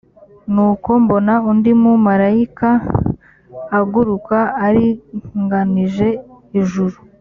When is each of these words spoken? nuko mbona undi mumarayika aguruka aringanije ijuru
nuko 0.53 0.89
mbona 1.03 1.33
undi 1.49 1.71
mumarayika 1.81 2.69
aguruka 3.79 4.37
aringanije 4.65 6.07
ijuru 6.59 6.97